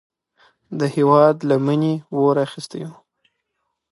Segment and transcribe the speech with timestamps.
[0.79, 2.93] د هیواد لمنې اور اخیستی و.